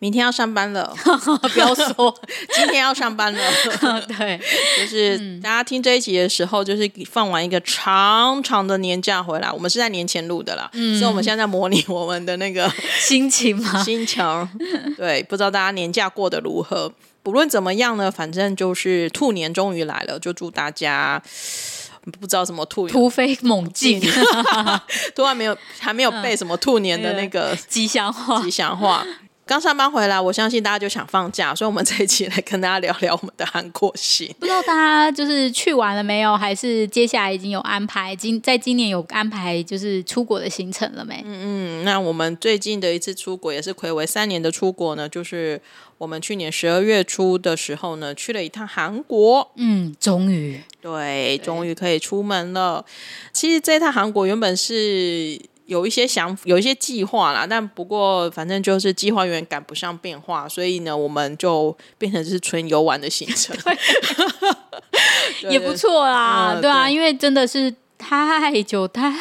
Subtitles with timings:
[0.00, 0.94] 明天要上班了，
[1.52, 2.14] 不要说
[2.54, 3.40] 今天要上班了。
[4.06, 4.40] 对，
[4.78, 9.50] 就是大家听这一集的时候，就是放完一个长长的年假回来。
[9.50, 13.82] 我们是在年前录的啦，所以我们现在在模拟我们的那个 心情嘛？
[13.82, 14.48] 心情。
[14.96, 16.92] 对，不知道大家年假过得如何？
[17.24, 21.20] 不论怎么样呢，反正就是兔年终于来了，就祝大家
[22.20, 24.00] 不知道什么兔突飞猛进，
[25.14, 29.04] 突然没有还没有背什么兔年的那个吉祥话，吉祥话。
[29.48, 34.30] 刚上班回来，我相信大家就想放假，所以我们这一期来跟大家聊聊我们的韩国行。
[34.38, 38.14] 不知道大家就是去完了没有，还是接下来已经有安排？
[38.14, 41.22] 今在今年有安排就是出国的行程了没？
[41.24, 45.58] 嗯嗯，那我们最近的一次出国也是暌违三年的出国呢，就是
[45.96, 49.50] 我们去年十二月初的时候呢，去了一趟韩国。
[49.56, 52.84] 嗯，终于对，终于可以出门了。
[53.32, 55.40] 其实这趟韩国原本是。
[55.68, 63.54] 有一些想有一些计划啦，但不过反正就是计划永远赶不上变化，所以呢，我们就变成是纯游玩的行程，
[65.50, 66.70] 也不错啦，对。
[66.70, 69.12] 啊，因为真的是太久太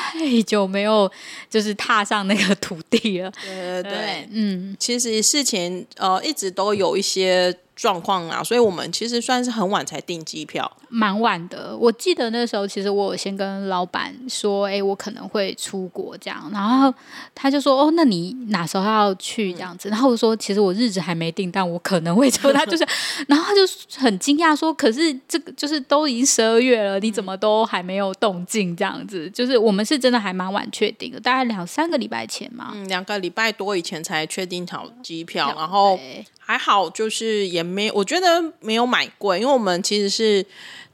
[0.45, 1.11] 久没有
[1.49, 3.91] 就是踏上那个土地了，对对。
[3.91, 7.53] 对，嗯，其实事情呃一直都有一些。
[7.77, 11.77] 状况啊，所以我们其实算是很晚才订机票，蛮晚的。
[11.77, 16.91] 我记得那时候，其实我有先跟老板说，哎，我可能会出国这样，然后
[17.35, 19.89] 他就说，哦，那你哪时候要去这样子？
[19.89, 22.51] 然后我说，其实我日子还没定，但我可能会出。
[22.51, 22.83] 他就是，
[23.29, 23.61] 然后他就
[23.99, 29.29] 很惊讶说，可是这个就是都已经十二月了，你怎么都还没有动静这样子？
[29.29, 35.99] 就是我们是真的还蛮晚确定的，大概两三个礼拜前嘛，嗯，两个礼拜多以前才确定好机票，然后。
[36.39, 40.45] 还好，就是也没，我觉得没有买贵，因为我们其实是，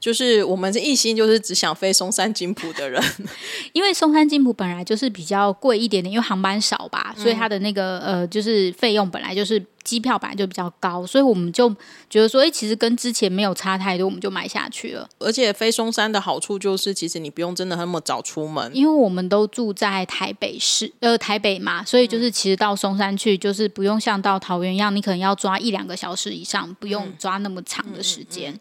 [0.04, 3.02] 就是我们是一心就是只想飞松山金浦的人，
[3.72, 9.66] 因为松山金浦本来就是比较贵一点点，因为航班少吧，所以它的那个呃，就是费用本来就是。
[9.84, 11.70] 机票本来就比较高，所以我们就
[12.10, 15.06] 觉得说，哎，其实跟之前没有差太多，我们就买下去了。
[15.20, 28.58] 而且飞松山的好处就是，其实你不用真的那么早出门，因为我们都住在台北市，呃，台北嘛，所以就是其实到松山去，就是不用像到桃园一样，你可能要抓一两个小时以上，不用抓那么长的时间。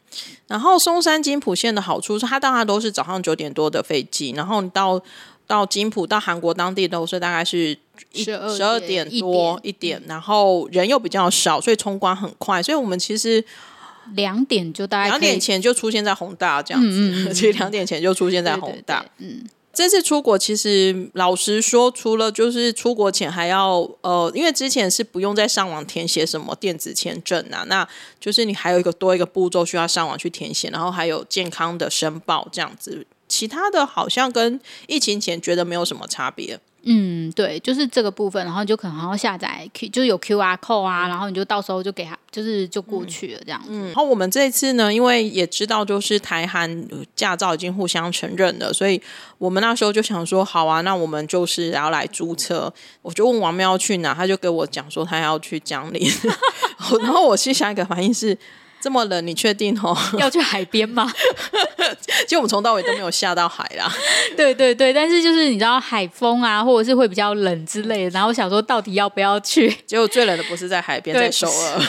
[0.48, 5.02] 然后松山金浦线的好处是，它当然都是早上九点多的飞机，然后你到。
[5.44, 7.76] 到金浦到韩国当地都是大概是
[8.14, 8.24] 十
[8.56, 12.62] 十二点多一点，然后人又比较少，所以冲关很快。
[12.62, 13.44] 所以我们其实
[14.14, 19.04] 两点就大概两点前就出现在宏大这样子， 其实两点前就出现在宏大。
[19.18, 27.88] 嗯，这次出国其实老实说，除了就是出国前还要呃，因为之前是不用再上网填写什么电子签证啊，那
[28.20, 33.06] 就是你还有一个多一个步骤需要上网去填写，然后还有健康的申报这样子。
[33.28, 36.60] 其他的好像跟疫情前觉得没有什么差别。
[36.84, 43.72] 嗯，对，就是这个部分，然后就可能要下载 Q，就是有 Q R code 啊，然后你就到时候就给他，就是就过去了这样子。
[43.86, 49.00] 然后我们这次呢，因为也知道就是台韩驾照已经互相承认了，所以
[49.38, 52.72] 我们那时候就想说，好啊，那我们就是要来租车。
[53.02, 56.10] 我就问王喵去哪，他就给我讲说他要去江陵，
[57.02, 58.36] 然后我心想一个反应是。
[58.82, 59.96] 这么冷，你确定哦？
[60.18, 61.08] 要去海边吗？
[62.26, 63.90] 就我们从到尾都没有下到海啦。
[64.36, 68.10] 对对对，但是就是你知道海风啊，或者是会比较冷之类的。
[68.10, 69.72] 然后想说，到底要不要去？
[69.86, 71.80] 结果最冷的不是在海边，在首尔。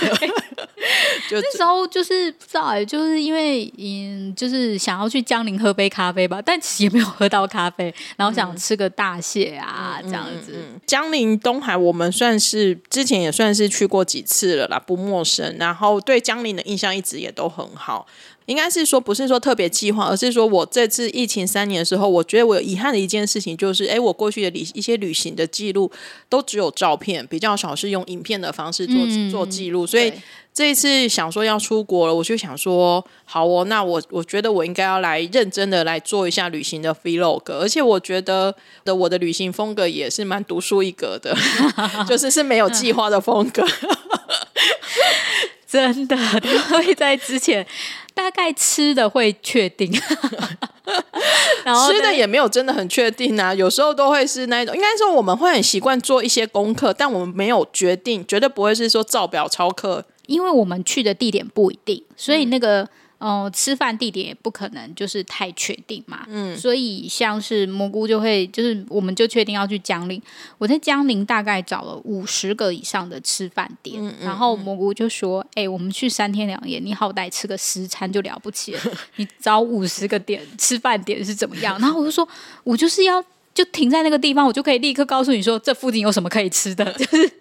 [1.30, 7.94] 就那时候就是不知道哎，就是因为嗯，就是想要去江陵喝杯咖啡吧，但其实也没有喝到咖啡。
[8.18, 10.54] 然后想吃个大蟹啊，这样子。
[10.86, 15.56] 江陵东海，我们算是之前也算是去过几次了啦，不陌生。
[15.58, 18.08] 然后对江陵的印象一直也都很好。
[18.46, 25.90] 应该是说不是说特别计划，而是说我这次疫情三年的时候，我觉得我有遗憾的一件事情就是，哎，我过去的旅一些旅行的记录
[26.28, 28.96] 都只有照片，比较少是用影片的方式做
[29.32, 30.12] 做记录，所以
[30.54, 38.54] 这一次想说要出国了，我就想说，好哦，那我我觉得我应该要来认真的来做一下旅行的 vlog，而且我觉得
[38.84, 41.34] 的我的旅行风格也是蛮独树一格的，
[42.10, 43.66] 就是是没有计划的风格。
[45.82, 47.66] 真的，他会在之前
[48.14, 49.92] 大概吃的会确定，
[51.66, 53.56] 然后吃的也没有真的很确定啊。
[53.56, 62.88] 有时候都会是那一种，应该说我们会很习惯做一些功课，但我们没有决定，绝对不会是说照表抄课，因为我们去的地点不一定，所以那个。
[63.24, 70.22] 哦，吃饭地点也不可能就是太确定嘛，嗯，所以像是蘑菇就会，就是我们就确定要去江陵。
[70.58, 78.82] 我在江陵大概找了五十个以上的吃饭点，然后蘑菇就说：“哎，我们去三天两夜，你好歹吃个十餐就了不起了，
[79.16, 82.28] 你找五十个点吃饭点是怎么样？”然后我就说
[82.66, 83.24] ：“我就是要。”
[83.54, 87.32] 就停在那个地方，我就可以立刻告诉你说，这附近有什么可以吃的， 就是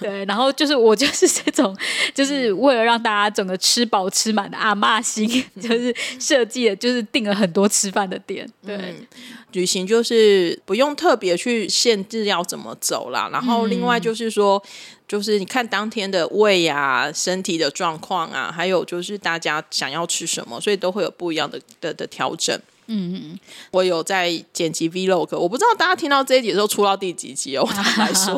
[0.00, 1.76] 对，然后就是我就是这种，
[2.14, 5.28] 就是为了让大家整个吃饱吃满的阿妈心，
[5.60, 8.48] 就是设计的，就是定了很多吃饭的店。
[8.66, 8.94] 对，
[9.52, 14.62] 旅行就是不用特别去限制要怎么走啦，然后另外就是说，
[15.06, 22.58] 就是你看当天的胃啊、身体的状况啊，还有就是大家想要吃什么，所以都会有不一样的的的调整。
[22.92, 23.38] 嗯嗯，
[23.72, 27.66] 我有在剪辑 Vlog，我不知道大家听到这一集的时候出到第几集哦。
[27.70, 28.36] 坦白说，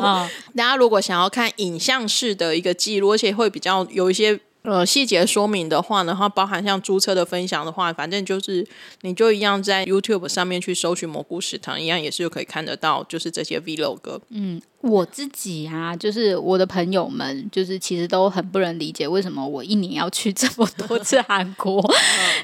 [0.55, 4.39] 大家如果想要看影像式的一个记录，而且会比较有一些。
[4.67, 8.67] 呃，细节说明的话呢，它包含像租车的分享的话，反正就是
[9.01, 14.21] 你就一样在 YouTube 上面去搜寻蘑菇食堂，一样也是可以看得到，就是这些 Vlog。
[14.29, 21.83] 嗯，我自己啊，就是我的朋友们，就是其实都很不能理解为什么我一年要去这么多次韩国，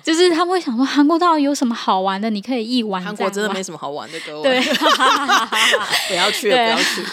[0.03, 2.29] 就是他们会想说韩国到底有什么好玩的？
[2.29, 3.01] 你可以一玩。
[3.01, 4.43] 韩国真的没什么好玩的，各位。
[4.43, 4.61] 对，
[6.09, 7.03] 不要去，不要去。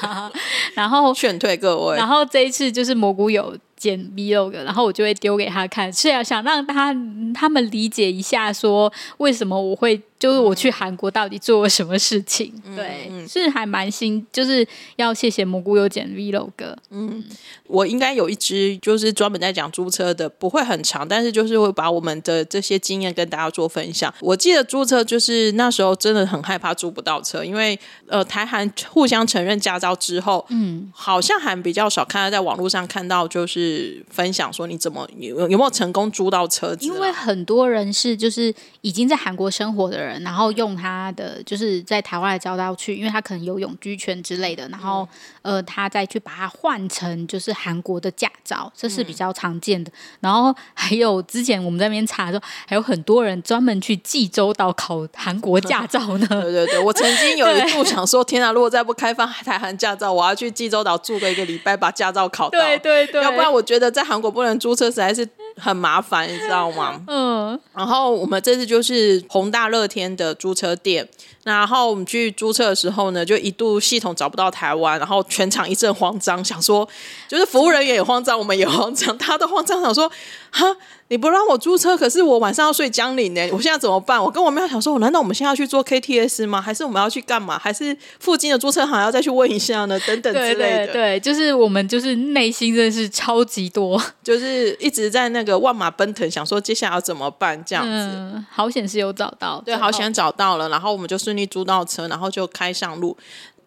[0.75, 1.97] 然后劝退各位。
[1.97, 3.57] 然后这一次就是蘑菇有。
[3.79, 6.93] 剪 vlog，然后我就会丢给他看，是要想让他
[7.33, 10.03] 他们理解一下，说为什么我会。
[10.19, 12.53] 就是我去韩国到底做了什么事情？
[12.75, 14.67] 对，是还蛮新，就是
[14.97, 16.51] 要谢谢蘑菇有剪 vlog。
[16.91, 17.25] 嗯，
[17.69, 24.13] 我应该有一支就是专门在讲租车的，不会很长，但是就是会把我们的这些经验跟大家做分享。
[24.21, 27.79] 我记得租车就是那时候真的很害怕租不到车，因为
[28.09, 36.85] 呃台韩互相承认驾照之后，嗯，好像还比较少看到在网络上看到就是分享说你怎么有有没有成功租到车子？
[36.85, 40.08] 因为很多人是就是已经在韩国生活的人。
[40.23, 45.09] 然后用他的就是在台湾的交道去，因为他可能有永居权之类的，然后
[45.43, 49.91] 呃，他再去把它换成就是韩国的驾照，这是比较常见的。
[50.21, 56.27] 然后还有之前我们在那边查的时候，还有很多人专门去济州岛考韩国驾照呢。
[56.29, 62.59] 对对对，我曾经有一度 想说，天啊，如果再不开放台韩驾照，我要去济州岛住个一个礼拜，把驾照考到。
[62.59, 65.29] 对对对，要不然我觉得在韩国不能租车实在是
[65.59, 67.01] 很麻烦，你知道吗？
[67.09, 67.61] 嗯。
[67.75, 70.09] 然后我们这次就是宏大乐天。
[70.19, 71.07] 的租车店，
[71.45, 76.89] 然后我们去租车的时候呢，就一度系统找不到台湾，然后全场一阵慌张，想说，
[77.29, 80.11] 就是服务人员也慌张，我们也慌张，大家都慌张，想说，
[80.51, 80.77] 哈。
[81.09, 84.23] 你不让我租车，可是我晚上要睡江陵呢，我现在怎么办？
[84.23, 86.61] 我跟我妹想说，我难道我们现在要去做 KTS 吗？
[86.61, 87.59] 还是我们要去干嘛？
[87.59, 89.99] 还是附近的租车行要再去问一下呢？
[90.07, 90.93] 等等之类的。
[90.93, 98.45] 对，就是我们就是内心真的是超级多，就是一直在那个万马奔腾，想说接下来要怎么办这样子。
[98.51, 103.17] 好险是有找到，对，好险找到了，然后我们就顺利租到车，然后就开上路。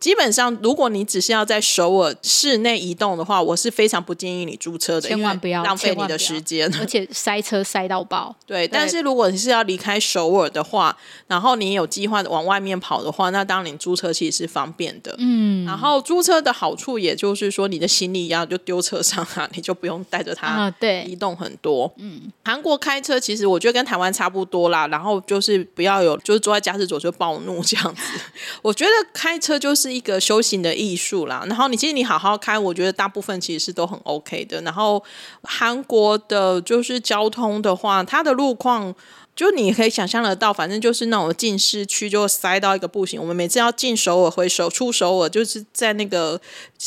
[0.02, 8.36] 基本上，如果你只是要在首尔市内移动的话，我是非常不建议你租车的，千万不要浪费你的时间，而且塞车塞到爆。
[8.48, 15.14] 对，但是如果你是要离开首尔的话，然后你有计划往外面跑的话，那当然你租车其实是方便的。
[15.20, 21.94] 嗯，然后租车的好处，也就是说你的行李要就丢车上啊，你就不用带着它对移动很多。
[21.98, 28.02] 嗯，韩国开车其实我觉得跟台湾差不多啦，然后就是不要有就是坐在驾驶座就暴怒这样子。
[28.64, 29.91] 我觉得开车就是。
[29.92, 34.62] 一个修行的艺术啦，然后你其实你好好开，我觉得大部分其实是都很 OK 的。
[34.62, 35.04] 然后
[35.44, 38.96] 韩国的就是交通的话，它的路况
[39.36, 43.20] 就你可以想象得到，反正就是那种进市区就塞到一个不行。
[43.20, 46.40] 我们每次要进首尔回首出首尔，就是在那个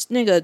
[0.09, 0.43] 那个。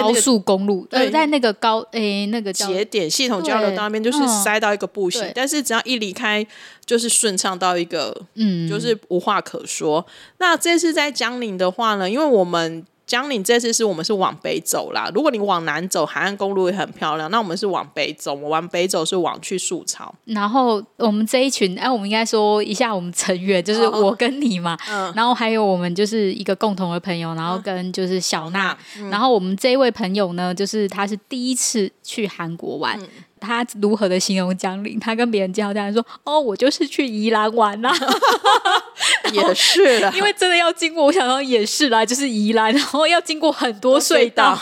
[0.00, 5.30] 高速公路，对，在那个高诶那个节点系统交流道那边，就是塞到一个步行。
[5.34, 6.46] 但是只要一离开，
[6.86, 10.06] 就是顺畅到一个，嗯，就是无话可说。
[10.38, 12.86] 那这次在江陵的话呢，因为我们。
[13.12, 15.10] 江岭这次是我们是往北走啦。
[15.14, 17.30] 如果你往南走，海岸公路也很漂亮。
[17.30, 20.14] 那我们是往北走，我往北走是往去树草。
[20.24, 24.78] 然后我们这一群，哎，我们应该说一下我们成员， 就是我跟你嘛，
[25.14, 28.74] 然后还有我们就是一个共同的朋友，然后跟就是小娜，
[29.10, 32.98] 然后我们这一位朋友呢，就是他是第一次去韩国玩。
[33.42, 34.98] 他如何的形容江陵？
[35.00, 37.92] 他跟别人介绍，这样说：“哦，我就是去宜兰玩啦。
[39.32, 44.56] 也是，因为真的要经过，我想到也是啦，就是宜兰，然后要经过很多隧道。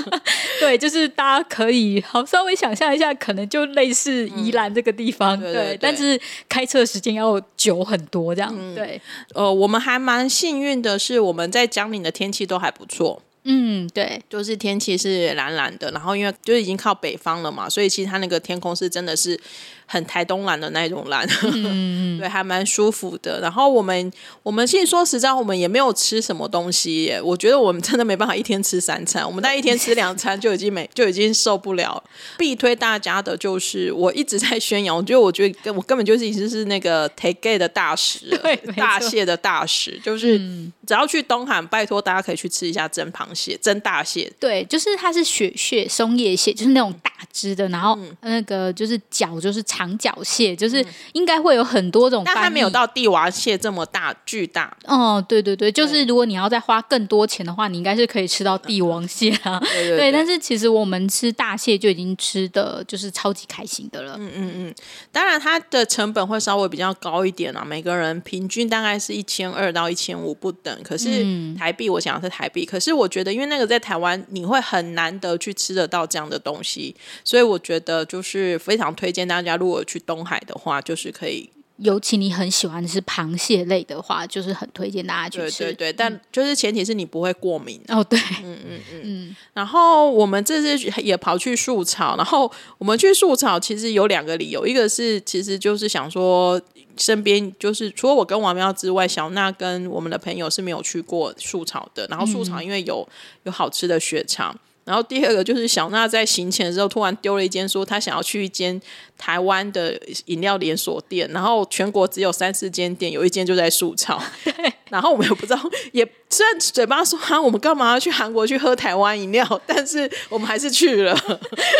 [0.60, 5.38] 对，就是大家可以好稍微想象一下，可能就类似宜兰这个地方。
[5.40, 8.54] 对，但是开车时间要久很多，这样。
[8.74, 9.00] 对，
[9.34, 13.22] 呃，我们还蛮幸运的是，我们在江陵的天气都还不错。
[13.46, 19.40] 嗯，对，就是天气是蓝蓝的，然后因为就是已经靠北方了嘛，所以其实它那个天空是真的是。
[19.88, 21.24] 很台东蓝的那种蓝，
[22.18, 23.38] 对，还蛮舒服的。
[23.40, 24.12] 然后我们
[24.42, 27.22] 我们其实说实在，我们也没有吃什么东西耶。
[27.22, 32.02] 我觉得我们真的没办法一天吃三餐，我们在一天吃两餐就已经没就已经受不了。
[32.36, 38.36] 必推大家的就是我一直在宣扬，我觉得我觉得跟我根本就是已经是那个 take 的大使，
[38.76, 40.36] 大蟹的大使，就是
[40.84, 44.32] 只要去东海，拜托大家可以去吃一下蒸螃蟹、蒸大蟹。
[44.40, 49.62] 对，就是它是雪蟹、松叶蟹，就是那种大只的，然后那个就是脚就是。
[49.66, 54.74] 长脚蟹就是应该会有很多种，但它没有到帝王蟹这么大巨大。
[54.84, 59.60] 哦，对对对，就是如果你要再花更多钱的话，你应该是可以吃到帝王蟹啊。
[59.98, 64.16] 对，但是其实我们吃大蟹就已经吃的就是超级开心的了。
[64.18, 64.74] 嗯嗯嗯，
[65.10, 70.74] 当然它的成本会稍微比较高一点啊，每个人平均大概是一千二到一千五不等。
[70.82, 71.26] 可是
[71.58, 72.64] 台币，我想是台币。
[72.64, 79.56] 可是我觉得，因为那个在台湾你会很难得去吃得到这样的东西，所以我觉得就是非常推荐大家。
[79.56, 81.50] 如果去东海的话，就是可以。
[81.76, 85.64] 尤其你很喜欢的是螃蟹类的话，就是很推荐大家去吃。
[85.64, 87.80] 对对对，但就是前提是你不会过敏。
[87.88, 89.00] 哦，对，嗯嗯嗯。
[89.04, 96.60] 嗯然后我们这次也跑去树草，然后我们去树草其实有两个理由，一个是其实就是想说，
[96.96, 102.06] 身边就是除了我跟王喵之外，小娜跟我们的朋友是没有去过树草的。
[102.08, 103.06] 然后树草因为有
[103.44, 104.58] 有好吃的雪场。
[104.86, 108.80] 然后第二个就是小娜在行前的时候突然丢了一间，说她想要去一间
[109.18, 114.22] 台湾的饮料连锁店，然后全国只有三四间店，有一间就在树草。
[114.44, 115.60] 对，然后我们也不知道，
[115.92, 121.16] 也虽然嘴巴说啊，我们干嘛要去韩国去喝台湾饮料，但是我们还是去了。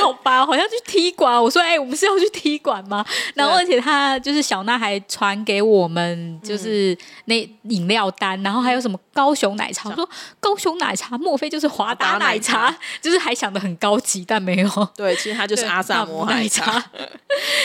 [0.02, 1.40] 好吧，好像去踢馆。
[1.40, 3.06] 我说，哎，我们是要去踢馆吗？
[3.34, 6.96] 然后而且他就是小娜还传给我们，就是
[7.26, 9.88] 那饮料单，然后还有什么高雄奶茶。
[9.90, 10.08] 我说
[10.40, 12.76] 高雄奶茶，莫非就是华达奶茶？
[13.00, 14.88] 就是还想的很高级，但没有。
[14.96, 16.82] 对，其实它就是阿萨摩奶茶。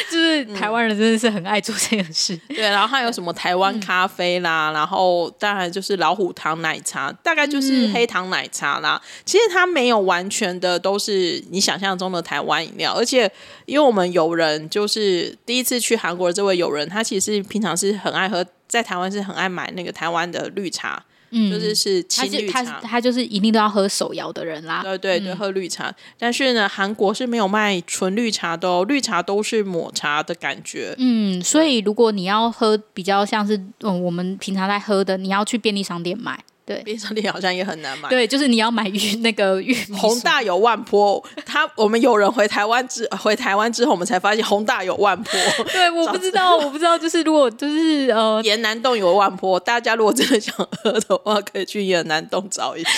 [0.10, 2.36] 就是台湾人真的是很爱做这件事。
[2.50, 9.02] 对，然后还有什么台湾咖啡啦，然后当然就是老虎糖奶茶，大概就是黑糖奶茶啦。
[9.26, 13.32] 其实它没有完全的都是你想象中的台湾饮料，而且
[13.66, 21.02] 因为我们友人就是第一次去韩国的这位友人，他其实平常是很爱喝，在台湾是很爱买那个台湾的绿茶。
[21.32, 24.82] 嗯，就是是青绿茶，他就是一定都要喝手摇的人啦。
[24.84, 25.94] 对对对，喝绿茶。
[26.18, 30.94] 但是呢，韩国是没有卖纯绿茶的哦，绿茶都是抹茶的感觉。
[30.98, 36.44] 嗯，所以如果你要喝比较像是嗯我们平常在喝的，你要去便利商店买。
[36.76, 38.10] 对，便利店好像也很难买。
[38.10, 45.40] 对，就是你要买玉 那个玉宏大有万坡，他我们有人回台湾之 回台湾之后，我们才发现宏大有万坡。
[45.72, 52.90] 对，我不知道，我不知道，就是如果就是呃，沿南洞有万坡，大家如果真的想喝的话，可以去沿南洞找一下。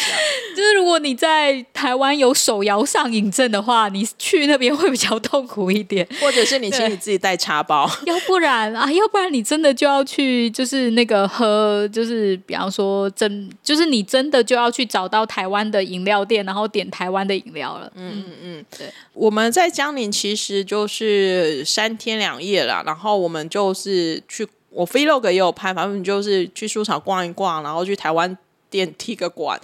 [0.55, 13.49] 就是如果你在台湾有手摇上瘾症的话，你去那边会比较痛苦一点，或者是你请你自己带茶包，要不然啊，要不然你真的就要去就是那个喝，就是比方说真。
[13.63, 17.89] 就是你真的就要去找到台湾的饮料店，然后点台湾的饮料了。
[17.95, 18.93] 嗯嗯嗯，对。
[19.13, 28.37] 我们在江宁其实就是三天两夜了，然后我们就是去，我 vlog 也有拍，反正就是去书场逛一逛，然后去台湾
[28.69, 29.57] 店踢个馆，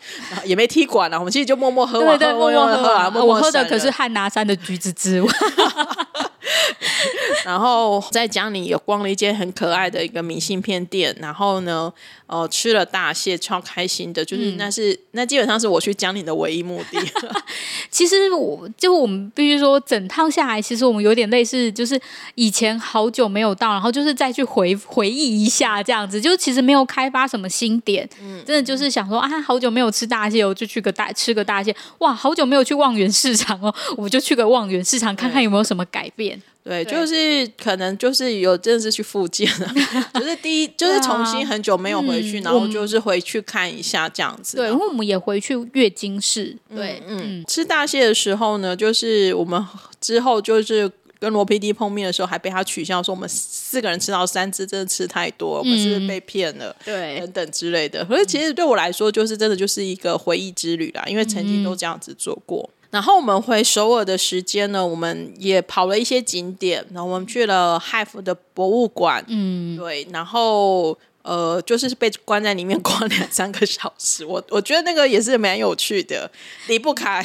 [0.46, 1.20] 也没踢馆了。
[1.20, 3.14] 我们其实就默默喝完，对对，默默喝完。
[3.14, 5.22] 我喝的可是汉拿山的橘子汁。
[7.46, 11.92] 然后在江里也逛了一间很可爱的一个明信片店，然后呢。
[12.30, 17.00] 哦，吃了大蟹，超开心的，就是那是那基本上是我去江里的唯一目的。
[17.90, 22.00] 其实我就我们必须说，整趟下来，其实我们有点类似，就是
[22.36, 36.39] 以前好久没有到，然后就是再去回回忆一下这样子，就其实没有开发什么新点，嗯，真的就是想说啊，好久没有吃大蟹，我就去个大吃个大蟹，哇，好久没有去望远市场哦，我就去个望远市场看看有没有什么改变。
[36.70, 39.74] 对，就是可能就是有真的是去复健了，
[40.14, 44.58] 就是第一就是重新很久没有回去，然后就是回去看一下这样子。
[44.58, 46.56] 对，因为我们也回去月经室。
[46.76, 49.66] 对，嗯，吃大蟹的时候呢，就是我们
[50.00, 58.06] 之后就是跟罗 PD 碰面的时候，还被他取笑说我们四个人吃到三只，真的吃太多，我们是被骗了，对，等等之类的。
[58.06, 62.70] 可是其实对我来说，就是真的就是一个回忆之旅啦，因为曾经都这样子做过。
[62.92, 70.98] 然后我们回首尔的时间呢，我们也跑了一些景点，然后我们去了 HIVE 的博物馆，嗯，对，然后。
[71.22, 76.30] 呃，就是被关在里面 关两三个小时，我我觉得那个也是蛮有趣的，
[76.68, 77.22] 离不开。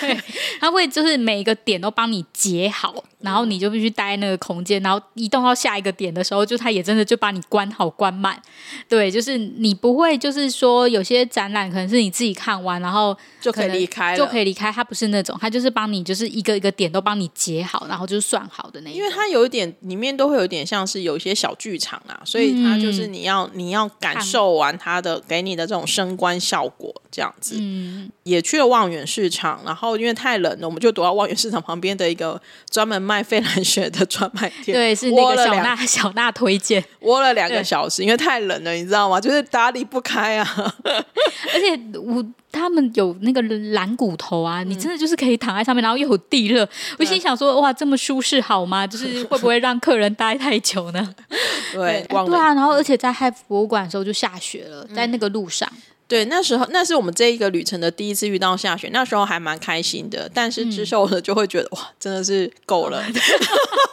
[0.00, 0.20] 对，
[0.60, 8.42] 他会就是每一个点都帮你截好，然后你就必须待在那个空间，然后移动到下一个点的时候，就他也真的就把你关好关满。
[8.88, 14.72] 对，就是你不会就是说有些展览可能是你自己看完，然后就可以离开，就可以离开。
[14.72, 18.90] 他不是那种，他就是帮你就是一个一个点都帮你截好，然后就是算好的那。
[18.90, 23.35] 因为它有一点里面都会有点像是有一些小剧场啊，所以它就是你要。
[23.54, 32.40] 你要感受完它的给你的这种升官效果，这样子，嗯，也去了望远市场，然后因为太冷了，我们就躲到望远市场旁边的一个
[32.70, 39.20] 专门卖费兰雪的专卖店，对，是那个小娜小娜推荐，窝了两个小时，因为太冷了，你知道吗？
[39.20, 42.24] 就是打理不开啊， 而且我。
[42.56, 46.68] 他们有那个蓝骨头啊，你真的就是可以躺在上面，然后又有地热。
[46.98, 48.84] 我心想说，哇，这么舒适好吗？
[48.88, 51.14] 就是会不会让客人待太久呢？
[51.72, 52.54] 对，对啊。
[52.54, 55.70] 然后，而且在嗨博物馆的时候就下雪了，在那个路上。
[56.08, 60.30] 对，那时候那是我们这一个旅程的第一次遇到下雪，那时候还蛮开心的。
[60.32, 63.02] 但是之后呢，就会觉得哇，真的是够了。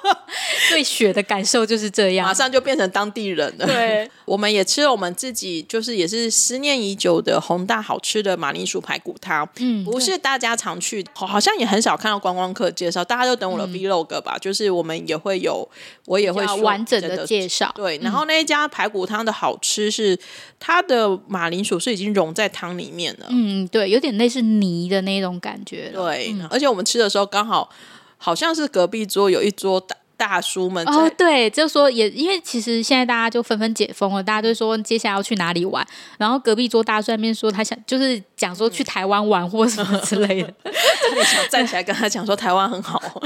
[0.69, 3.65] 对雪的感受就是这样，马上就变成当地人了。
[3.65, 9.47] 对，我们也吃了我们自己就是也是思念已久的宏大好吃的马铃薯排骨汤。
[9.57, 13.03] 嗯，不是大家常去，好像也很少看到观光客介绍。
[13.05, 15.67] 大家都等我的 vlog 吧，就是我们也会有，
[16.05, 17.71] 我也会完整的介绍。
[17.75, 20.17] 对，然后那一家排骨汤的好吃是
[20.65, 22.13] 它的马铃薯是已经。
[22.13, 23.25] 融在汤里面了。
[23.31, 25.89] 嗯，对，有点类似泥的那种感觉。
[25.91, 27.67] 对，而且我们吃的时候刚好
[28.17, 29.95] 好像是隔壁桌有一桌大。
[30.15, 35.85] 大叔们哦，对，就说也因为其实现在大家就纷纷解封了，大家都说接下来要去哪里玩。
[36.17, 40.53] 然后隔壁桌大叔那边说他想就是讲说去台湾玩或什么之类的，
[41.25, 43.01] 想站起来跟他讲说台湾很好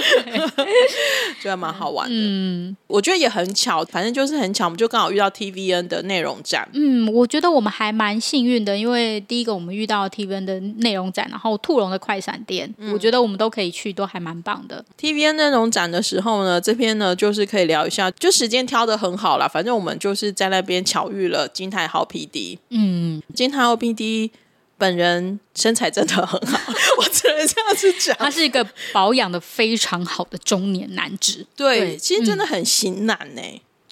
[1.42, 2.16] 觉得蛮好玩的。
[2.16, 6.68] 嗯，我觉得也很巧，反正就是很巧，我们就刚好遇到 TVN 的内容展。
[6.74, 14.84] 嗯，我觉得我们还蛮幸运的，因为第一个我们遇到 TVN 的内容展，然后兔龙的快闪店，我觉得我们都可以去，都还蛮棒的。
[15.00, 16.87] TVN 内容展的时候呢，这边。
[16.88, 19.48] 天呢，就是可以聊一下，就时间挑的很好啦。
[19.48, 22.58] 反正我们就是在那边巧遇了金泰豪 PD。
[22.70, 24.30] 嗯，金泰豪 PD
[24.78, 26.60] 本人身材真的很好，
[27.00, 28.16] 我只能这样子讲。
[28.18, 31.46] 他是一个保养的非常好的中年男子。
[31.56, 33.42] 对，其实真的很型男呢。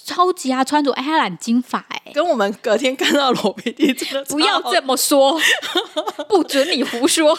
[0.05, 5.35] 超级啊，穿着哎，他染金发哎，跟我们隔天看到罗 PD 真的不要这么说，
[6.29, 7.35] 不准你胡说。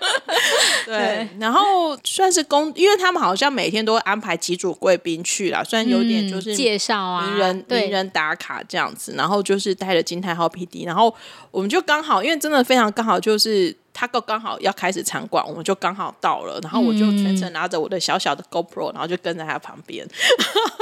[0.84, 11.14] 对，然后算是公，因为他们好像每天都会安排几组贵宾去啦，虽然有点就是介绍啊，名人名人打卡这样子，然后就是带着金泰浩 PD，然后
[11.50, 13.74] 我们就刚好，因为真的非常刚好就是。
[13.98, 20.06] 他刚刚好要开始参观，我们就刚好到了，然后我就全程拿着我的小小的 GoPro，然后就跟在他旁边，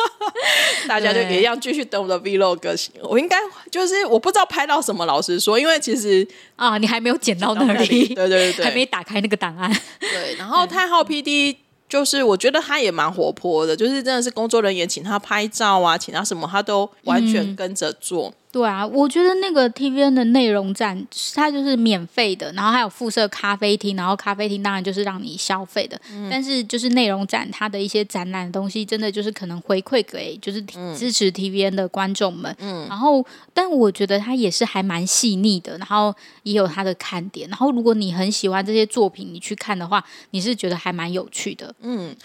[0.87, 2.91] 大家就一样继续等我的 Vlog。
[3.05, 3.39] 我应该
[3.71, 9.75] 就是我不知道拍到什么，老实说，因为其实啊，你还没有剪到那里，对对对，还没打开那个档案。
[9.99, 11.57] 对，然后太浩 PD
[11.89, 18.35] 就是我觉得他也蛮活泼的，就是真的是工作人员请他拍照啊，请他什么他都完全跟着做。
[18.53, 26.01] 对啊，我觉得那个 TVN 的内容站，它就是免费的，然后还有附设咖啡厅，然后咖啡厅当然就是让你消费的。
[26.31, 30.63] 但是就是内容展，它的一些展览的东西，真的就是可能回馈给就是
[30.97, 32.57] 支持 TVN 的观众们。
[32.59, 37.47] 嗯，然后但我觉得它也是还蛮细腻的，然后也有它的看点。
[37.51, 41.75] 然后如果你很喜欢这些作品，你去看的话，你是觉得还蛮有趣的。
[41.83, 42.17] 嗯。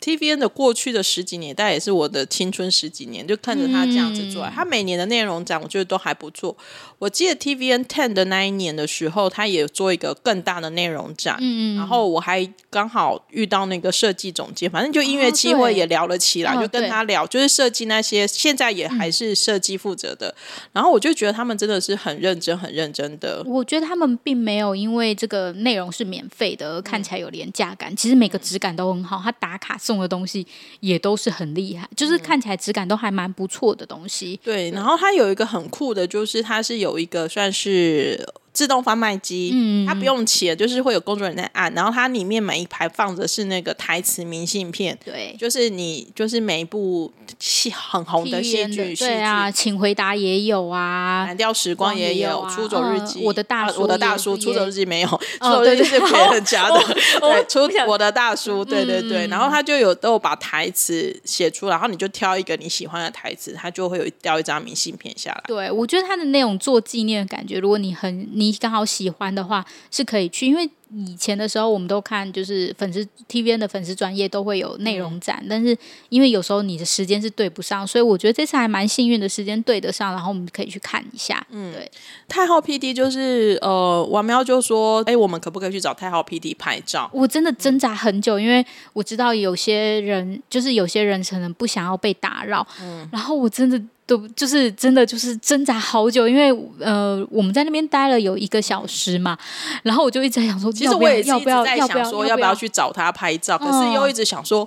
[0.00, 4.48] TVN 的过去的十几年，但也是我的青春十几年，就看着他这样子做。
[4.54, 6.56] 他每年的内容展，我觉得都还不错。
[6.98, 11.36] 我记得 TVN Ten 的那一年的时候，他也做一个更大的内容展。
[11.40, 20.34] 嗯然后我还刚好遇到那个设计总监，反正就音乐机会也聊了起来，就跟他聊，就是设计那些现在也还是设计负责的。
[20.72, 23.42] 然后我就觉得他们真的是很认真、很认真的。
[23.46, 27.94] 我觉得他们并没有因为这个内容是免费的而看起来有廉价感。
[27.96, 29.76] 其实每个质感都很好，他打卡。
[29.88, 30.46] 送的东西
[30.80, 34.38] 也都是很厉害，就是看起来质感都还蛮不错的东西。
[34.44, 38.28] 对，然后它有一个很酷的，就是它是有一个算是。
[38.58, 56.80] 自动贩卖机，嗯，它不用钱，就是会有工作人员在按，然后它里面每一排放的是那个台词明信片，对，就是你就是每一部戏很红的戏剧，对啊，请回答也有啊，蓝调时光也有，出走日记，我的大叔，我的大叔，出走日记没有，出走日记是别人家的，
[57.20, 65.44] 对，出我的大叔，对对对，然后他就有都有把台词写出来，然后你就挑一个你喜欢的台词，他就会有掉一张明信片下来。
[65.46, 68.47] 对，我觉得他的那种做纪念的感觉，如果你很你。
[68.48, 75.76] 你刚好喜欢的话是可以去，因为以前的时候我们都看，就是粉丝 T V N 的粉丝专业都会有内容展，但是
[76.08, 81.46] 因为有时候你的时间是对不上，所以我觉得这次还蛮幸运的时间对得上，然后我们可以去看一下。
[81.50, 81.90] 嗯，对。
[82.26, 87.10] 太浩 P D 就是呃，王喵就说，哎，我们可不可以去找太浩 P D 拍照？
[87.12, 93.78] 我真的挣扎很久，因为我知道有些人就是有些人可能不想要被打扰，嗯，然后我真的。
[94.08, 99.36] 都就是真的就是挣扎好久，因为呃我们在那边待了有一个小时嘛，
[99.82, 104.66] 然后我就一直在想说，其实我也要不要要不要说要不要去找他拍照，可是又一直想说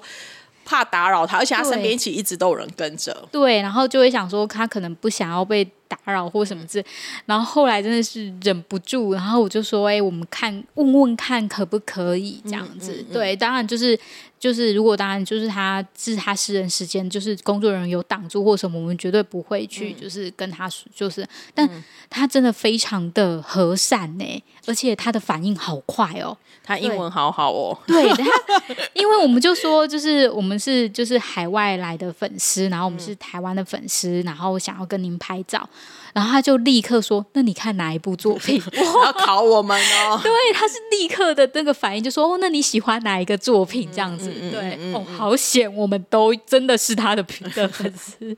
[0.63, 6.83] 怕打扰他，而且他身边一起一直都有人跟着，对，然后就会想说他可能不想要被打扰或什么之，
[7.25, 13.99] 然后后来真的是忍不住，然后我就说，哎，我们看问问看可不可以这样子，对，当然就是。
[14.41, 21.23] 就是如果当然就是他是他私人时间，就是工作人员有挡住或什么，我们绝对不会去，就是跟他说，就是，
[21.53, 21.69] 但
[22.09, 28.25] 他真的非常的和善呢，而且他的反应好快哦，他英文好好哦，对他，
[28.93, 35.69] 因为我们就说，就是我们是就是海外来的粉丝，然后我们是台湾的粉丝，然后想要跟您拍照。
[36.13, 38.61] 然后他就立刻说：“那你看哪一部作品？
[38.75, 40.19] 要考我们哦。
[40.21, 47.23] ”对，他是立刻的那个反应，就说：“哦，那你喜欢哪一个作品？”这样子，对，哦，好险，我们都真的是他的
[47.55, 48.35] 的粉丝，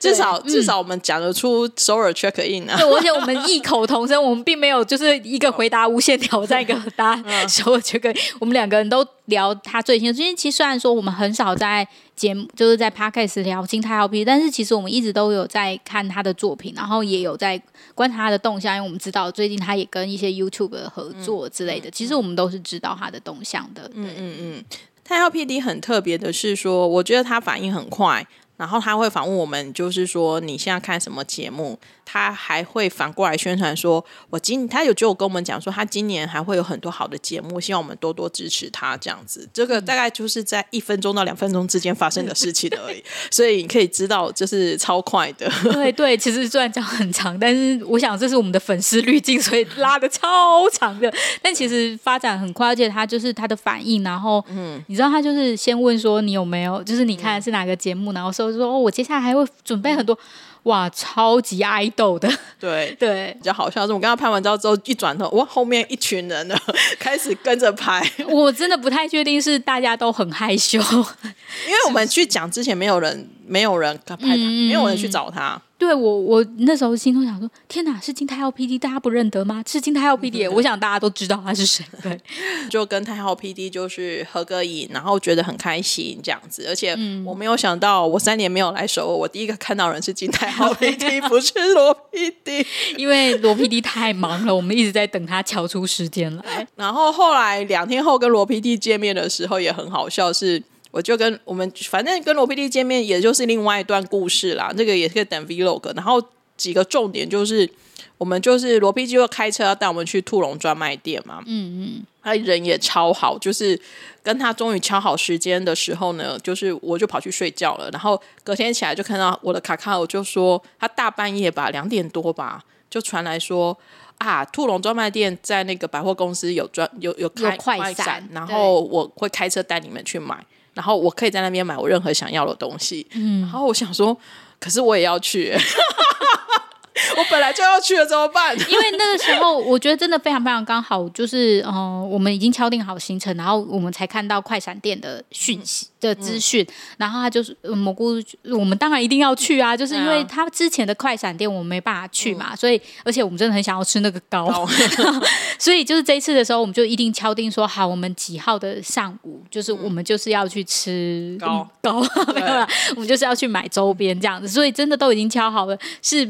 [0.00, 2.78] 至少至少我们讲得出首尔 check in 啊。
[2.78, 7.14] 对，而且我们异口同声，我们并没有就是一个回答无限挑战，一个 答
[7.46, 9.06] 首尔 check in，我们两个人都。
[9.26, 11.86] 聊他最新，因为其实虽然说我们很少在
[12.20, 17.58] 节目，就是在 podcast 聊金泰浩 P，但是其实我们一直都有在看他的作品，然后也有在
[17.94, 23.90] 观察他的动向，因为我们知道最近他也跟一些 YouTube 合作之类的，其实我们都是知道他的动向的。
[23.94, 24.64] 嗯嗯嗯，
[25.02, 28.26] 泰浩 P D 很特别的是说，我觉得他反应很快，
[28.58, 31.78] 然后他会访问我们，就是说你现在看什么节目。
[32.12, 39.48] 他还会反过来宣传说，我今他有就跟我们讲说，他今年还会有很多好的节目，希望我们多多支持他这样子。
[39.54, 45.48] 这个大概就是在一分钟到两分钟之间发生的事情而已， 所以你可以知道，就是超快的。
[45.62, 51.12] 对 对，其实虽然讲很长，但是我想这是我们的粉丝滤镜，所以拉的超长的。
[51.40, 60.18] 但其实发展很快，而且他就是他的反应，然后嗯，你知道他就是先问说你有没有，就是你看的是哪个节目，然后说说哦，我接下来还会准备很多。
[60.64, 66.56] 哇，超级爱豆的，对 对，比较好笑是，我刚刚拍完照之后一转头，哇，后面一群人呢，
[66.98, 68.02] 开始跟着拍。
[68.28, 75.60] 我真的不太确定是大家都很害羞，因为我们去讲之前，没有人，没有人拍他，没有人去找他。
[75.76, 79.64] 对我，我那时候心中想说：天哪，是金泰浩 P D，大家不认得吗？
[79.66, 81.84] 是金泰浩 P D，我想大家都知道他是谁。
[82.02, 82.20] 对，
[82.70, 86.66] 就跟泰浩 P D 就是合个影，然后觉得很开心这样子。
[86.68, 92.64] 而且我没有想到，我三年没有来首尔，我第一个看到人是金泰浩 P D， 不是罗 P D，
[92.98, 96.68] 因为罗 P D 太忙了，我们一直在等他敲出时间来。
[96.76, 100.62] 然后后来两天后跟罗 P D 见面的时候也很好笑，是。
[100.90, 104.72] 我就跟我们反正跟罗 PD 见面，也就是另外一段故事啦。
[104.76, 105.94] 这个也可以等 Vlog。
[105.94, 106.20] 然后
[106.56, 107.70] 几个重点就是，
[108.18, 111.42] 我们就是罗 PD 就开车要带我们去兔笼专卖店嘛。
[111.46, 113.80] 嗯嗯，他人也超好，就是
[114.22, 117.88] 跟他终于敲好时间的时候呢，就是我就跑去睡觉了。
[117.92, 123.78] 然后隔天起来就看到我的卡卡，我就说他大半夜吧，两点多吧，就传来说
[124.18, 130.44] 啊，兔笼专卖店在那个百货公司有专有有开快闪，然后我会开车带你们去买。
[130.80, 133.06] 然后我可以在那边买我任何想要的东西。
[133.12, 134.16] 嗯，然后我想说，
[134.58, 135.54] 可是我也要去。
[137.18, 138.58] 我本来就要去了，怎么办？
[138.58, 148.14] 因为那个时候，我觉得真的非常非常刚好，就是嗯，我们已经敲定好行程，然后我们才看到快闪店的讯息的资讯，然后他就是蘑菇，
[148.50, 154.66] 我们当然一定要去啊，就是因为他之前的快闪店我们没办法去嘛，所以而且我们真的很想要吃那个糕，
[155.58, 161.68] 所以就是这一次的时候，我们就一定敲定说好，我们几号的上午，就是我们就是要去吃糕。
[161.82, 162.00] 糕，
[162.34, 166.24] 没有啦，我们就是要去买周边这样子，所以真的都已经敲好了，是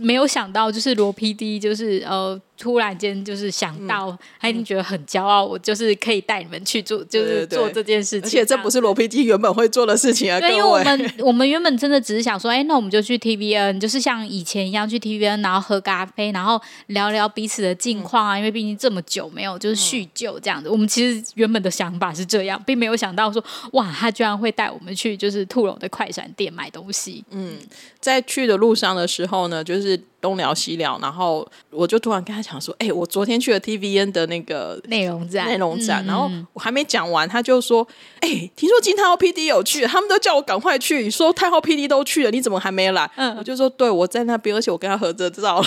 [0.00, 0.22] 没有。
[0.32, 8.28] 想到就是罗 PD，就是呃突然间就是想到，他一定觉得很骄傲，我就是可以带你们去做，就是做这件事情。
[8.28, 10.38] 而且这不是罗 PD 原本会做的事情啊！
[10.38, 18.38] 对，因为我们我们原本真的只是想说，哎，那我们就去 TVN，就是像以前一样去 TVN，然后喝咖啡，然后聊聊彼此的近况啊。
[18.38, 27.24] 因为毕竟这么久没有就是叙旧这样子，我们其实原本的想法是这样，并没有想到说，哇，他居然会带我们去就是兔笼的快闪店买东西。
[27.30, 27.56] 嗯，
[27.98, 33.42] 在去的路上的时候呢，就是东聊西聊，然后我就突然跟他讲说，哎，我昨天。
[33.42, 37.84] 去了 TVN 的那个内容展，内容展，然后我还没讲完，他就说
[38.20, 41.10] ：“哎，听说金泰浩 PD 有去，他们都叫我赶快去。
[41.10, 45.66] 说太浩 PD 都去了，你怎么还没来？”嗯，我就说：“对，我在那边，而且我跟他合着照了。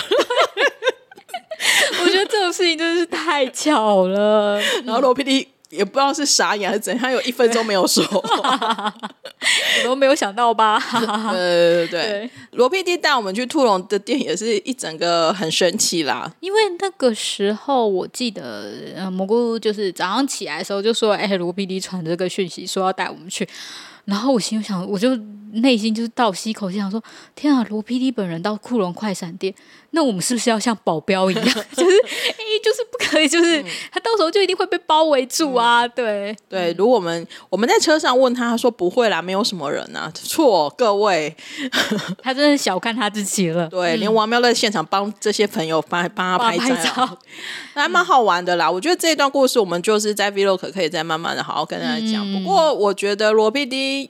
[2.02, 4.58] 我觉得这种事情真的是太巧了。
[4.86, 5.48] 然后罗 PD。
[5.70, 8.94] 也不知道是傻眼还是怎样，有一分钟没有说话，
[9.82, 10.78] 我都没有想到吧？
[11.32, 16.32] 对对对，罗 PD 带我们去兔笼的店也是一整个很神奇啦。
[16.40, 23.48] 因为那个时候我记得，呃，蘑菇就是早上起来的时候就说：“哎，罗 PD 传这个讯息说要带我们去。”
[24.06, 25.16] 然后我心想，我就
[25.54, 27.02] 内心就是倒吸一口气，想说
[27.34, 29.52] ：“天啊，罗 PD 本人到库隆快闪店，
[29.90, 31.44] 那我们是不是要像保镖一样？
[31.76, 41.34] 就是哎，就是不 可以，就是他到时候就一定会被包围住啊！”对对，如果我们我们在车上问他，他说：“不会啦，没有什么人啊。”错，各位，
[42.22, 43.68] 他真的小看他自己了。
[43.68, 47.18] 对，连王喵在现场帮这些朋友帮帮他拍照，
[47.74, 48.70] 那还蛮好玩的啦。
[48.70, 52.26] 我觉得这一段故事，我们就是在 Vlog 可以再慢慢的好好跟大家讲。
[52.32, 54.08] 不过，我觉得罗 PD。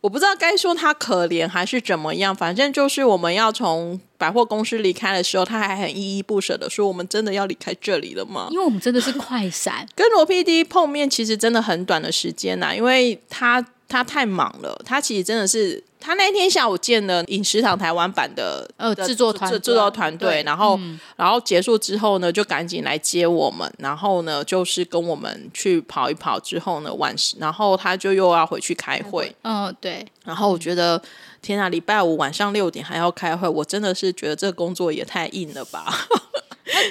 [0.00, 15.82] 我不知道该说他可怜还是怎么样，反正就是我们要从百货公司离开的时候，他还很依依不舍的说：“我们真的要离开这里了吗？”因为我们真的是快闪， 跟罗 PD 碰面其实真的很短的时间呐，因为他他太忙了，他其实真的是。
[16.00, 20.78] 他那天下午见了饮食堂台湾版的呃制作团制作团队，然后
[21.16, 29.34] 然后结束之后呢，就赶紧来接我们，然后呢就是跟我们去跑一跑之后呢，晚时然后他就又要回去开会。
[29.42, 30.06] 嗯，对。
[30.24, 31.00] 然后我觉得
[31.40, 35.86] 天啊，礼拜五晚上六点还要开会，我真的是觉得这个工作也太硬了吧。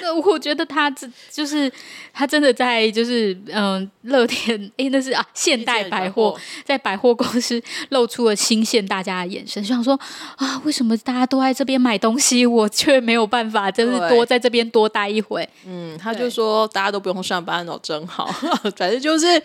[0.00, 1.70] 个， 我觉得他这就是
[2.12, 9.98] 他真的在就是嗯，乐天 哎，那是啊，现代百货在百货公司露出了新鲜大家的眼神，就想说
[10.36, 15.48] 啊，为什么大家都在这边买东西，我却没有办法，就是多在这边多待一会。
[15.66, 18.26] 嗯，他就说大家都不用上班哦，真好，
[18.76, 19.42] 反正就是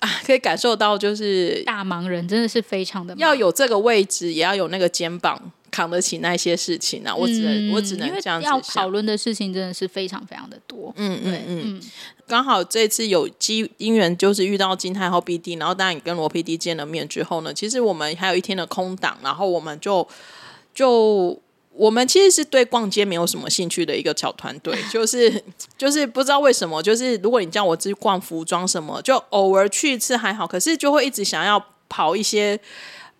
[0.00, 5.52] 啊， 可以感受到就是大忙人真的是非常的要有这个位置，也要有那个肩膀。
[5.70, 10.90] 扛得起那些事情啊，我只能我只能这样子要讨论的事情真的是非常非常的多。
[10.96, 11.82] 嗯嗯嗯，
[12.26, 20.08] 刚好这次有机因缘，就是遇到金太后 BD，然后当然跟罗 PD 见了面之后呢，其实我们还有一天的空档，然后我们就
[20.74, 21.38] 就
[21.78, 25.42] 我们其实是对逛街没有什么兴趣的一个小团队， 就是
[25.78, 32.60] 就是不知道为什么，就是如果你叫我去逛服装什么，就偶尔去一次还好，可是就会一直想要跑一些。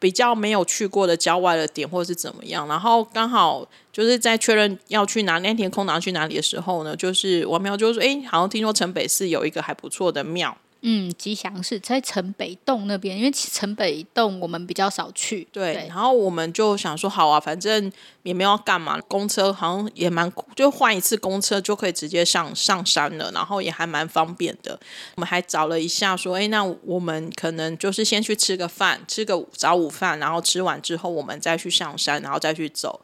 [0.01, 15.47] 比较没有去过的郊外的点，或者是怎么样，然后刚好就是在确认要去哪那天空档去哪里的时候呢，就是王苗就说：“哎，好像听说城北市有一个还不错的庙。”嗯，吉祥寺在城北洞那边，因为城北洞我们比较少去。
[15.51, 17.91] 对，然后我们就想说，好啊，反正
[18.23, 24.79] 也没有要干嘛，公车好像也蛮，就换一次公车就可以直接上上山了，然后也还蛮方便的。
[25.17, 33.01] 我们还找了一下，说，哎，那我们可能就是先去吃个饭，吃个早午饭，然后吃完之后，我们再去上山，然后再去走。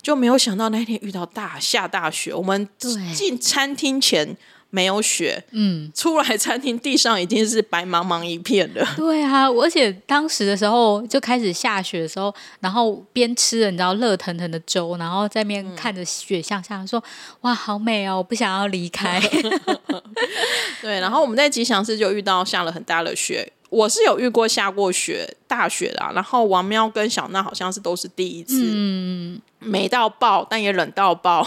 [0.00, 4.36] 就没有想到那天遇到大下大雪，我们进餐厅前。
[4.70, 8.86] 没有雪，嗯，出来餐厅地上已经是白茫茫一片了。
[8.96, 17.02] 对啊，而且当时的时候就开始下雪的时候，然后边吃了你知道热腾腾的粥，然后在面看着雪向下，说
[17.40, 19.20] 哇好美哦，我不想要离开。
[20.82, 23.52] 对，然后我们在吉祥寺就遇到下了很大的雪。
[23.70, 31.46] 我是有遇过下过雪大雪的，然后王喵跟小娜好像是都是第一次，嗯，美到爆，但也冷到爆。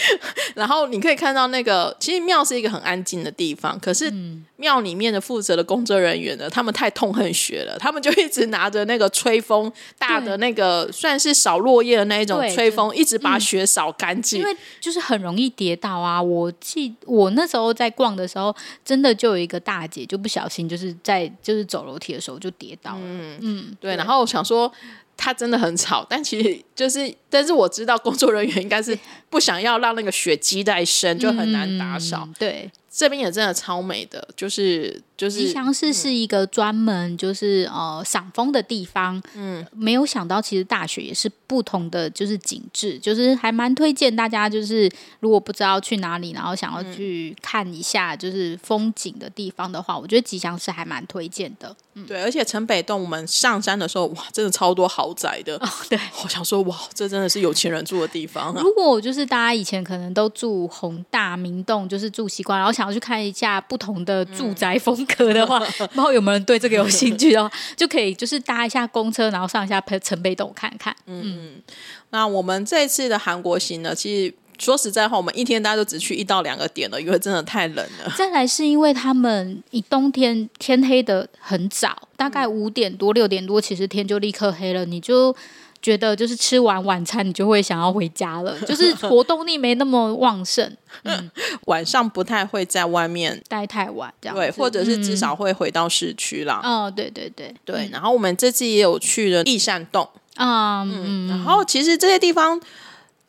[0.54, 4.12] 然后你可以看到那个，其实庙是一个很安静的地方，可是
[4.56, 16.22] 庙里面的负责的工作人员呢，他们太痛恨雪了，他们就一直拿着那个吹风大的那个，算是扫落叶的那一种吹风，一直把雪扫干净，因为就是很容易跌倒啊。
[16.22, 21.66] 我记我那时候在逛的时候，真的就有一个大姐就不小心就是在就是。
[21.72, 23.00] 走楼梯的时候就跌倒了。
[23.02, 23.96] 嗯嗯，对。
[23.96, 24.70] 然后我想说，
[25.16, 28.98] 他真的很吵，但其实就是，但是我知道工作人员应该是
[29.30, 32.28] 不想要让那个血积在身，就很难打扫。
[32.38, 32.70] 对。
[32.94, 39.20] 这边也真的超美的，就是就是吉祥寺是一个专门就是呃赏枫的地方。
[39.34, 51.74] 嗯，没有想到其实大学也是不同的，就是景致，就是还蛮推荐大家，就是如果不知道去哪里，然后想要去看一下就是风景的地方的话，我觉得吉祥寺还蛮推荐的。
[51.94, 55.56] 嗯，对，而且城北洞我们上山的时候，哇，真的超多豪宅的。
[55.56, 58.54] 哦，对， 我想说，哇，这真的是有钱人住的地方。
[58.54, 70.94] 如果就是大家以前可能都住宏大明洞，就是住习惯，然后想要去看一下不同的住宅风格的话， 不知道有没有人对这个有兴趣的话，就可以就是搭一下公车，然后上一下城北洞看看。
[71.06, 71.62] 嗯，
[72.10, 74.34] 那我们这次的韩国行呢，其实。
[74.58, 78.08] 说实在话，我们一天大家都只去一到两个点了，因为真的太冷了。
[78.16, 84.84] 再来是因为他们一冬天天黑的很早，大概五点多六点多，其实天就立刻黑了。
[84.84, 85.34] 你就
[85.82, 90.74] 觉得就是吃完晚餐，你就会想要回家了， 就是活动力没那么旺盛。
[91.02, 91.30] 嗯，
[91.66, 96.60] 晚上不太会在外面待太晚，这样对，或者是至少会回到市区啦。
[96.62, 97.88] 哦，对对对对。
[97.92, 102.60] 然后我们这次也有去了立山洞啊，嗯，然后其实这些地方。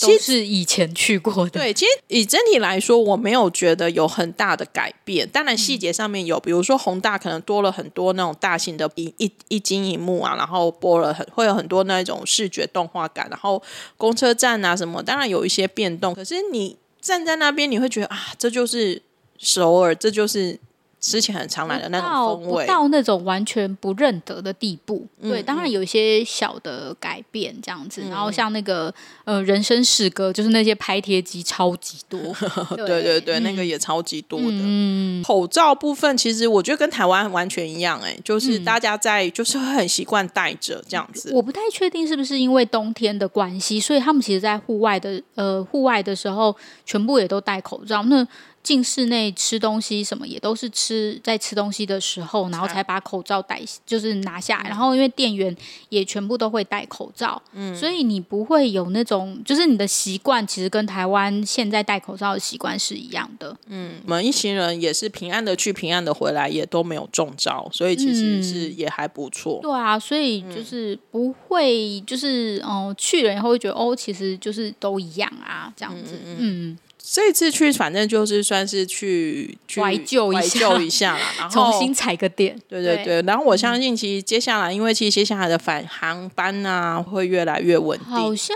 [0.07, 5.27] 其实以前去过的，对，其实以整体来说，我没有觉得有很大的改变。
[5.29, 13.61] 当然细节上面有，比如说宏大可能多了很多那种大型的一一一金一幕啊，然后播了很会有很多那种视觉动画感，然后
[13.97, 16.13] 公车站啊什么，当然有一些变动。
[16.13, 19.01] 可是你站在那边，你会觉得啊，这就是
[19.37, 20.59] 首尔，这就是。
[21.03, 25.05] 之前很常来的那种风味，到那种完全不认得的地步。
[25.21, 28.01] 对，当然有一些小的改变这样子。
[28.09, 28.93] 然后像那个
[29.25, 32.17] 呃人生诗歌，就是那些拍贴机超级多。
[32.77, 34.47] 对对对，那个也超级多的。
[34.49, 41.31] 嗯，口罩部分其实我觉得跟台湾完全一样，哎，就是大家在就是会很习惯戴着这样子。
[41.33, 48.01] 我不太确定是不是因为冬天的关系，所以他们其实在户外的呃户外的时候，全部也都戴口罩。
[48.03, 48.25] 那
[48.63, 54.69] 进室内吃东西什么也都是吃在吃东西的时候，然后才把口罩戴，就是拿下来。
[54.69, 55.55] 然后因为店员
[55.89, 63.55] 也全部都会戴口罩，嗯，所以你不会有那种，就是你的习惯其实跟台湾现在戴口罩的习惯是一样的。
[63.67, 69.59] 嗯，我们一行人也是平安的去，平安的回来，也都没有中招，所以其实是也还不错。
[69.61, 76.77] 对啊，所以就是不会，就是哦，去了以后会觉得哦，其实就是都一样啊，这样子，嗯。
[77.05, 82.57] 这次去，反正就是算是去怀旧怀旧一下啦， 然后重新踩个点。
[82.69, 88.07] 对对对，然后我相信，其实接下来，因为其实接下来的返航班啊，会越来越稳定。
[88.07, 88.55] 好像。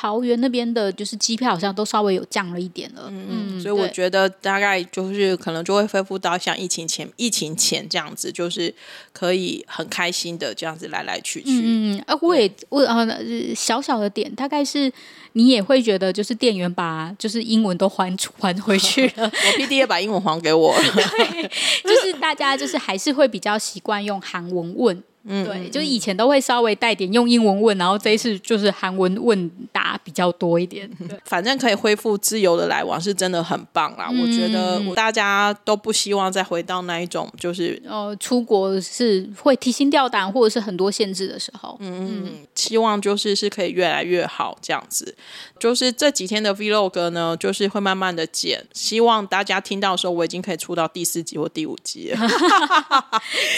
[0.00, 8.74] 桃园那边的，就是机票好像都稍微有降了一点了，嗯嗯，所以我觉得大概就是可能就会恢复到像疫情前、疫情前这样子，就是
[9.12, 11.60] 可以很开心的这样子来来去去。
[11.62, 14.90] 嗯，啊，我也我呃小小的点，大概是
[15.34, 20.82] 你也会觉得，就是店员把就是英文都还还回去了， 我 P D 也把英文还给我了，
[21.18, 21.50] 对，
[21.84, 25.02] 就是大家就是还是会比较习惯用韩文问。
[25.24, 30.90] 嗯，对，就是以前都会稍微带点用英文问，然后这一次就是韩文问答比较多一点。
[31.08, 34.08] 对反正可以恢复自由的来往，是真的很棒啦。
[34.10, 41.76] 我觉得大家都不希望再回到那一种，就是呃，出国是会提心吊胆，或者是很多限制的时候。
[41.80, 45.14] 嗯嗯，希望就是是可以越来越好这样子。
[45.58, 52.18] 就是这几天的 Vlog 呢，就是会慢慢的剪，希望大家听到的时候，我已经可以出到第四集或第五集了，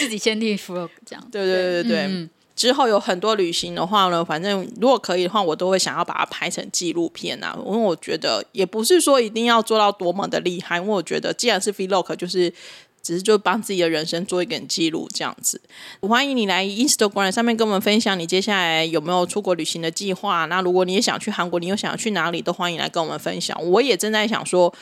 [0.01, 1.29] 自己先立 Vlog 这样。
[1.31, 12.53] 对对对对对之后有很多旅行的话呢，反正如果可以的话，我都会想要把它拍成纪录片啊，因为我觉得也不是说一定要做到多么的厉害，因为我觉得既然是 Vlog，就是。
[13.05, 15.61] 只是就帮自己的人生做一点记录，这样子。
[16.03, 20.45] 欢迎你来 Instagram 上面跟我们分享你接下来有没有出国旅行的计划。
[20.45, 23.61] 那如果你也想去韩国，你又想要去哪里，都欢迎来跟我们分享。
[23.61, 24.73] 我也正在想说，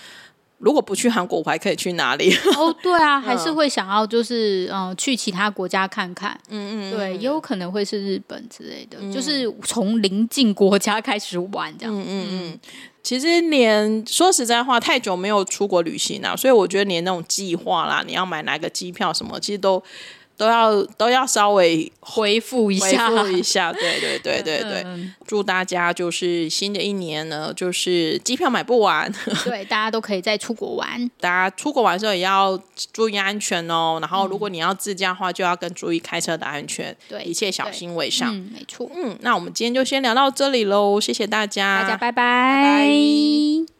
[0.60, 2.32] 如果不去韩国，我还可以去哪里？
[2.56, 6.38] 哦，对啊， 还是会想要就是嗯去其他国家看看。
[6.50, 11.94] 嗯嗯，对，也有可能会是日本之类的，就是从邻近国家开始玩这样。
[11.94, 12.60] 嗯嗯嗯。
[13.02, 19.82] 其实连说实在话，太久没有出国旅行了，所以我觉得连那种计划啦，你要买哪个机票什么，其实都。
[20.40, 24.86] 都要都要稍微恢复一下，恢复一下， 对对对对对。
[25.26, 29.12] 祝大家就是新的一年呢，就是机票买不完，
[29.44, 31.10] 对，大家都可以再出国玩。
[31.20, 32.58] 大家出国玩的时候也要
[32.90, 33.98] 注意安全哦。
[34.00, 38.34] 然后，如果你要自驾的话，就要更注意开车的安全，对，一切小心为上。
[38.34, 38.90] 嗯，没错。
[38.94, 43.79] 嗯，那我们今天就先聊到这里喽，谢谢大家，大家拜拜。